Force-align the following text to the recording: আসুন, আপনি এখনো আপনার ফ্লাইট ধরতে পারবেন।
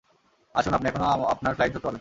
আসুন, 0.55 0.73
আপনি 0.73 0.87
এখনো 0.89 1.05
আপনার 1.33 1.53
ফ্লাইট 1.55 1.71
ধরতে 1.73 1.79
পারবেন। 1.79 1.89